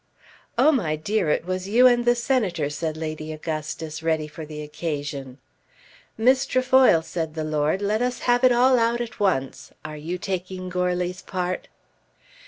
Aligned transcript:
"Oh 0.57 0.71
my 0.71 0.95
dear 0.95 1.29
it 1.29 1.45
was 1.45 1.69
you 1.69 1.85
and 1.85 2.05
the 2.05 2.15
Senator," 2.15 2.71
said 2.71 2.97
Lady 2.97 3.31
Augustus, 3.31 4.01
ready 4.01 4.27
for 4.27 4.47
the 4.47 4.63
occasion. 4.63 5.37
"Miss 6.17 6.47
Trefoil," 6.47 7.03
said 7.03 7.35
the 7.35 7.43
lord, 7.43 7.83
"let 7.83 8.01
us 8.01 8.21
have 8.21 8.43
it 8.43 8.51
all 8.51 8.79
out 8.79 8.99
at 8.99 9.19
once. 9.19 9.71
Are 9.85 9.97
you 9.97 10.17
taking 10.17 10.69
Goarly's 10.69 11.21
part?" 11.21 11.67